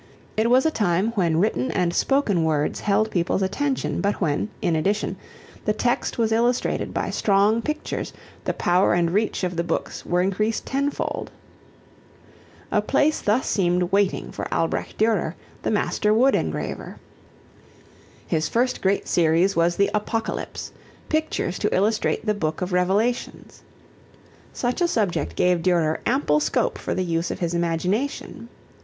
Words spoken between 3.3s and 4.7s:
attention, but when,